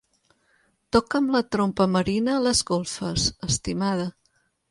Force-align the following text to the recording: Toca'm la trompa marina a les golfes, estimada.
Toca'm 0.95 1.27
la 1.35 1.41
trompa 1.57 1.87
marina 1.97 2.35
a 2.37 2.41
les 2.47 2.63
golfes, 2.71 3.29
estimada. 3.51 4.09